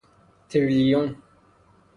[0.49, 1.15] تریلیون